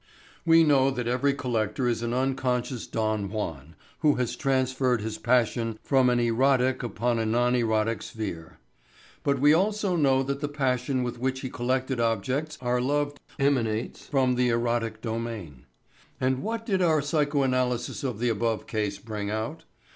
[0.47, 5.77] We know that every collector is an unconscious Don Juan who has transferred his passion
[5.83, 8.57] from an erotic upon a non erotic sphere.
[9.21, 14.07] But we also know that the passion with which the collected objects are loved emanates
[14.07, 15.67] from the erotic domain.
[16.19, 19.65] And what did our psychoanalysis of the above case bring out?